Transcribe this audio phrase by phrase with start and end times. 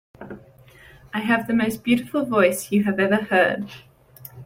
[1.13, 3.69] I have the most beautiful voice you have ever heard.